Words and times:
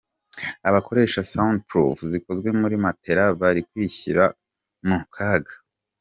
Abakoresha 0.69 1.27
Sound 1.31 1.59
proof 1.69 1.97
zikozwe 2.11 2.49
muri 2.61 2.75
matela 2.83 3.23
bari 3.41 3.61
kwishyira 3.69 4.23
mu 4.87 4.99
kaga. 5.15 5.53